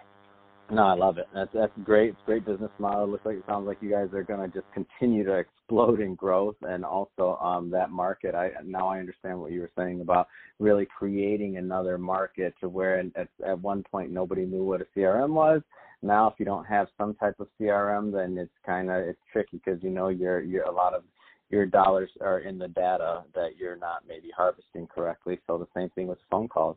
No, 0.70 0.82
I 0.82 0.94
love 0.94 1.18
it. 1.18 1.28
That's 1.32 1.50
that's 1.54 1.72
great. 1.84 2.10
It's 2.10 2.18
great 2.26 2.44
business 2.44 2.72
model. 2.78 3.04
It 3.04 3.10
looks 3.10 3.24
like 3.24 3.36
it 3.36 3.44
sounds 3.46 3.68
like 3.68 3.78
you 3.80 3.90
guys 3.90 4.08
are 4.12 4.24
going 4.24 4.50
to 4.50 4.52
just 4.52 4.66
continue 4.74 5.24
to 5.24 5.34
explode 5.34 6.00
in 6.00 6.16
growth, 6.16 6.56
and 6.62 6.84
also 6.84 7.38
um, 7.40 7.70
that 7.70 7.90
market. 7.90 8.34
I 8.34 8.50
now 8.64 8.88
I 8.88 8.98
understand 8.98 9.40
what 9.40 9.52
you 9.52 9.60
were 9.60 9.70
saying 9.78 10.00
about 10.00 10.26
really 10.58 10.86
creating 10.98 11.56
another 11.56 11.98
market 11.98 12.52
to 12.60 12.68
where 12.68 12.98
at 12.98 13.28
at 13.46 13.60
one 13.60 13.84
point 13.84 14.10
nobody 14.10 14.44
knew 14.44 14.64
what 14.64 14.80
a 14.80 14.86
CRM 14.96 15.30
was. 15.30 15.62
Now, 16.02 16.26
if 16.28 16.34
you 16.38 16.44
don't 16.44 16.66
have 16.66 16.88
some 16.98 17.14
type 17.14 17.38
of 17.38 17.48
CRM, 17.60 18.12
then 18.12 18.36
it's 18.36 18.50
kind 18.64 18.90
of 18.90 18.96
it's 18.96 19.20
tricky 19.32 19.60
because 19.64 19.80
you 19.84 19.90
know 19.90 20.08
you're 20.08 20.42
you're 20.42 20.64
a 20.64 20.72
lot 20.72 20.94
of 20.94 21.04
your 21.48 21.64
dollars 21.64 22.10
are 22.20 22.40
in 22.40 22.58
the 22.58 22.68
data 22.68 23.22
that 23.34 23.50
you're 23.56 23.76
not 23.76 24.02
maybe 24.08 24.30
harvesting 24.36 24.88
correctly. 24.88 25.38
So 25.46 25.58
the 25.58 25.68
same 25.80 25.90
thing 25.90 26.08
with 26.08 26.18
phone 26.28 26.48
calls. 26.48 26.76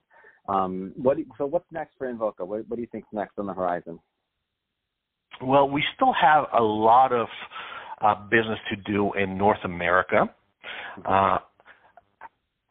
Um, 0.50 0.94
what 0.96 1.18
so 1.38 1.46
what's 1.46 1.72
next 1.72 1.96
for 1.98 2.12
Invoca? 2.12 2.46
What, 2.46 2.68
what 2.68 2.76
do 2.76 2.82
you 2.82 2.88
think's 2.92 3.08
next 3.12 3.34
on 3.38 3.46
the 3.46 3.54
horizon? 3.54 4.00
Well, 5.42 5.70
we 5.70 5.84
still 5.96 6.14
have 6.14 6.46
a 6.58 6.62
lot 6.62 7.14
of 7.14 7.28
uh, 8.02 8.16
business 8.30 8.60
to 8.70 8.76
do 8.92 9.14
in 9.14 9.38
North 9.38 9.60
America. 9.64 10.30
Uh, 11.06 11.38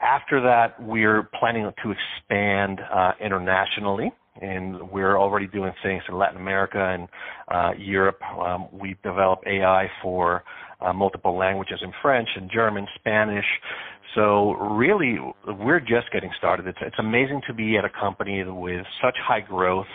after 0.01 0.41
that, 0.43 0.81
we're 0.81 1.29
planning 1.39 1.71
to 1.83 1.93
expand 1.93 2.81
uh, 2.93 3.13
internationally, 3.25 4.13
and 4.41 4.91
we're 4.91 5.17
already 5.17 5.47
doing 5.47 5.73
things 5.83 6.03
in 6.09 6.17
Latin 6.17 6.37
America 6.37 6.79
and 6.79 7.09
uh, 7.49 7.71
Europe. 7.79 8.21
Um, 8.39 8.69
we 8.73 8.97
develop 9.03 9.41
AI 9.47 9.91
for 10.03 10.45
uh, 10.81 10.93
multiple 10.93 11.37
languages 11.37 11.81
in 11.83 11.93
French 12.03 12.29
and 12.37 12.51
German, 12.53 12.87
Spanish. 12.97 13.47
So 14.15 14.53
really, 14.53 15.19
we're 15.47 15.81
just 15.81 16.11
getting 16.13 16.31
started. 16.39 16.67
It's, 16.67 16.79
it's 16.81 16.99
amazing 16.99 17.43
to 17.47 17.55
be 17.55 17.77
at 17.77 17.85
a 17.85 17.91
company 17.91 18.43
with 18.45 18.85
such 19.03 19.17
high 19.23 19.41
growth, 19.41 19.87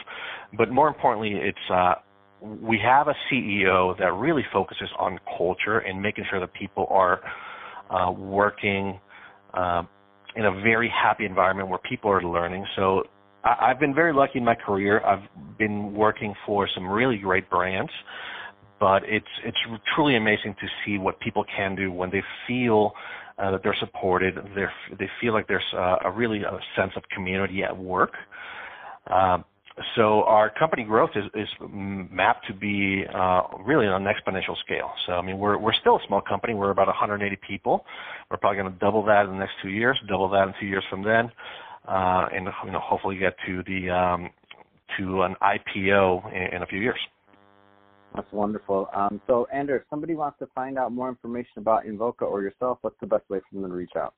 but 0.57 0.69
more 0.71 0.87
importantly, 0.87 1.33
it's 1.33 1.71
uh, 1.71 1.95
we 2.41 2.79
have 2.83 3.07
a 3.07 3.15
CEO 3.31 3.97
that 3.97 4.13
really 4.13 4.43
focuses 4.51 4.89
on 4.99 5.19
culture 5.37 5.79
and 5.79 6.01
making 6.01 6.25
sure 6.29 6.39
that 6.39 6.53
people 6.53 6.87
are 6.89 7.21
uh, 7.89 8.11
working 8.11 8.99
uh, 9.53 9.83
in 10.35 10.45
a 10.45 10.51
very 10.61 10.89
happy 10.89 11.25
environment 11.25 11.69
where 11.69 11.79
people 11.79 12.11
are 12.11 12.21
learning. 12.21 12.65
So 12.75 13.03
I, 13.43 13.69
I've 13.69 13.79
been 13.79 13.95
very 13.95 14.13
lucky 14.13 14.39
in 14.39 14.45
my 14.45 14.55
career. 14.55 15.03
I've 15.03 15.27
been 15.57 15.93
working 15.93 16.35
for 16.45 16.67
some 16.75 16.87
really 16.87 17.17
great 17.17 17.49
brands 17.49 17.91
but 18.79 19.01
it's 19.05 19.25
it's 19.45 19.57
truly 19.95 20.17
amazing 20.17 20.53
to 20.59 20.67
see 20.83 20.97
what 20.97 21.17
people 21.21 21.45
can 21.55 21.73
do 21.73 21.89
when 21.89 22.09
they 22.09 22.21
feel 22.45 22.91
uh, 23.37 23.51
that 23.51 23.61
they're 23.63 23.75
supported. 23.79 24.35
They 24.55 24.65
they 24.97 25.09
feel 25.21 25.33
like 25.33 25.47
there's 25.47 25.63
uh, 25.73 25.97
a 26.05 26.11
really 26.11 26.43
a 26.43 26.59
sense 26.75 26.91
of 26.95 27.03
community 27.09 27.63
at 27.63 27.77
work. 27.77 28.13
Uh, 29.09 29.39
so 29.95 30.23
our 30.23 30.51
company 30.51 30.83
growth 30.83 31.11
is, 31.15 31.25
is 31.33 31.47
mapped 31.59 32.45
to 32.47 32.53
be 32.53 33.03
uh, 33.13 33.41
really 33.65 33.87
on 33.87 34.05
an 34.05 34.13
exponential 34.13 34.55
scale. 34.63 34.91
So 35.07 35.13
I 35.13 35.21
mean, 35.21 35.39
we're 35.39 35.57
we're 35.57 35.73
still 35.73 35.95
a 35.95 36.07
small 36.07 36.21
company. 36.21 36.53
We're 36.53 36.69
about 36.69 36.87
180 36.87 37.35
people. 37.47 37.85
We're 38.29 38.37
probably 38.37 38.61
going 38.61 38.71
to 38.71 38.79
double 38.79 39.03
that 39.05 39.25
in 39.25 39.31
the 39.31 39.37
next 39.37 39.53
two 39.61 39.69
years. 39.69 39.99
Double 40.07 40.29
that 40.29 40.47
in 40.47 40.53
two 40.59 40.67
years 40.67 40.83
from 40.89 41.03
then, 41.03 41.31
uh, 41.87 42.27
and 42.31 42.47
you 42.65 42.71
know 42.71 42.79
hopefully 42.79 43.17
get 43.17 43.35
to 43.47 43.63
the 43.63 43.89
um, 43.89 44.29
to 44.97 45.23
an 45.23 45.35
IPO 45.41 46.31
in, 46.33 46.55
in 46.55 46.61
a 46.61 46.67
few 46.67 46.79
years. 46.79 46.99
That's 48.15 48.31
wonderful. 48.31 48.89
Um, 48.95 49.19
so, 49.25 49.47
Andrew, 49.51 49.75
if 49.75 49.83
somebody 49.89 50.13
wants 50.13 50.37
to 50.39 50.47
find 50.53 50.77
out 50.77 50.91
more 50.91 51.09
information 51.09 51.57
about 51.57 51.85
Invoca 51.85 52.21
or 52.23 52.41
yourself, 52.41 52.77
what's 52.81 52.99
the 53.01 53.07
best 53.07 53.27
way 53.29 53.39
for 53.39 53.59
them 53.59 53.69
to 53.69 53.75
reach 53.75 53.95
out? 53.97 54.13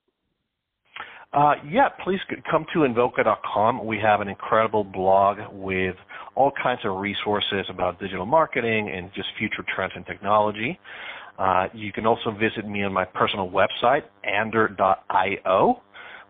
Uh, 1.34 1.56
yeah, 1.70 1.90
please 2.04 2.20
come 2.50 2.66
to 2.74 2.80
Invoca.com. 2.80 3.86
We 3.86 4.00
have 4.00 4.22
an 4.22 4.28
incredible 4.28 4.84
blog 4.84 5.38
with 5.52 5.96
all 6.36 6.52
kinds 6.62 6.82
of 6.86 6.98
resources 6.98 7.66
about 7.70 8.00
digital 8.00 8.26
marketing 8.26 8.90
and 8.94 9.10
just 9.14 9.28
future 9.38 9.66
trends 9.76 9.94
in 9.96 10.04
technology. 10.06 10.80
Uh, 11.38 11.68
you 11.74 11.92
can 11.92 12.06
also 12.06 12.32
visit 12.32 12.68
me 12.68 12.84
on 12.84 12.94
my 12.94 13.04
personal 13.04 13.50
website, 13.50 14.04
ander.io, 14.24 15.82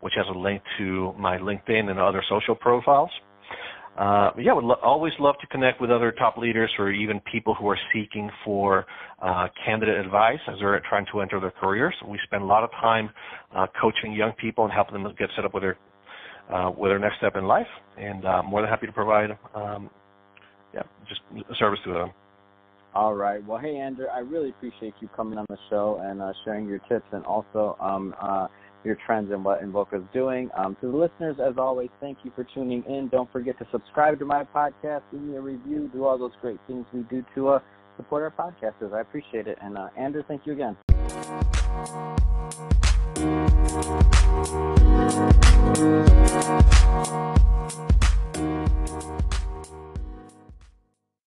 which 0.01 0.13
has 0.15 0.25
a 0.33 0.37
link 0.37 0.63
to 0.79 1.13
my 1.19 1.37
LinkedIn 1.37 1.89
and 1.89 1.99
other 1.99 2.23
social 2.27 2.55
profiles. 2.55 3.11
Uh, 3.97 4.31
yeah, 4.37 4.51
would 4.51 4.65
lo- 4.65 4.79
always 4.83 5.13
love 5.19 5.35
to 5.39 5.47
connect 5.47 5.79
with 5.79 5.89
other 5.89 6.11
top 6.11 6.37
leaders 6.37 6.69
or 6.77 6.91
even 6.91 7.21
people 7.31 7.53
who 7.53 7.67
are 7.69 7.77
seeking 7.93 8.29
for 8.43 8.85
uh, 9.21 9.47
candidate 9.65 9.97
advice 9.97 10.39
as 10.49 10.55
they're 10.59 10.81
trying 10.89 11.05
to 11.11 11.21
enter 11.21 11.39
their 11.39 11.51
careers. 11.51 11.95
We 12.05 12.19
spend 12.25 12.43
a 12.43 12.45
lot 12.45 12.63
of 12.63 12.71
time 12.71 13.09
uh, 13.55 13.67
coaching 13.79 14.11
young 14.11 14.33
people 14.33 14.65
and 14.65 14.73
helping 14.73 15.01
them 15.01 15.13
get 15.17 15.29
set 15.35 15.45
up 15.45 15.53
with 15.53 15.63
their 15.63 15.77
uh, 16.53 16.71
with 16.77 16.91
their 16.91 16.99
next 16.99 17.17
step 17.17 17.35
in 17.35 17.45
life, 17.45 17.65
and 17.97 18.23
uh, 18.25 18.43
more 18.43 18.61
than 18.61 18.69
happy 18.69 18.85
to 18.85 18.91
provide, 18.91 19.31
um, 19.55 19.89
yeah, 20.75 20.83
just 21.09 21.21
a 21.49 21.55
service 21.55 21.79
to 21.83 21.91
them. 21.91 22.11
All 22.93 23.15
right. 23.15 23.43
Well, 23.45 23.57
hey, 23.57 23.75
Andrew, 23.75 24.05
I 24.05 24.19
really 24.19 24.49
appreciate 24.49 24.93
you 25.01 25.09
coming 25.15 25.37
on 25.37 25.45
the 25.49 25.57
show 25.69 25.99
and 26.03 26.21
uh, 26.21 26.31
sharing 26.45 26.67
your 26.67 26.79
tips 26.87 27.05
and 27.11 27.25
also 27.25 27.75
um, 27.81 28.15
uh, 28.21 28.47
your 28.85 28.97
trends 29.05 29.31
and 29.31 29.43
what 29.43 29.61
Invoca's 29.61 30.03
doing. 30.13 30.49
Um, 30.55 30.77
to 30.81 30.91
the 30.91 30.97
listeners, 30.97 31.37
as 31.45 31.57
always, 31.57 31.89
thank 31.99 32.19
you 32.23 32.31
for 32.35 32.43
tuning 32.43 32.83
in. 32.87 33.07
Don't 33.09 33.31
forget 33.31 33.57
to 33.59 33.67
subscribe 33.71 34.19
to 34.19 34.25
my 34.25 34.43
podcast, 34.43 35.01
leave 35.11 35.21
me 35.23 35.35
a 35.35 35.41
review, 35.41 35.89
do 35.93 36.05
all 36.05 36.17
those 36.17 36.33
great 36.41 36.59
things 36.67 36.85
we 36.93 37.01
do 37.03 37.25
to 37.35 37.49
uh, 37.49 37.59
support 37.97 38.23
our 38.23 38.31
podcasters. 38.31 38.93
I 38.93 39.01
appreciate 39.01 39.47
it. 39.47 39.57
And 39.61 39.77
uh, 39.77 39.89
Andrew, 39.97 40.23
thank 40.27 40.45
you 40.45 40.53
again. 40.53 40.75